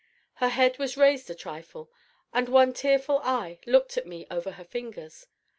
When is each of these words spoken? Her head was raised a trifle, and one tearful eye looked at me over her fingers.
Her 0.37 0.49
head 0.49 0.79
was 0.79 0.97
raised 0.97 1.29
a 1.29 1.35
trifle, 1.35 1.91
and 2.33 2.49
one 2.49 2.73
tearful 2.73 3.19
eye 3.19 3.59
looked 3.67 3.97
at 3.97 4.07
me 4.07 4.25
over 4.31 4.53
her 4.53 4.63
fingers. 4.65 5.27